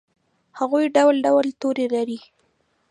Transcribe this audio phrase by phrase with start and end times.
[0.59, 2.19] هغوي ډول ډول تورې لري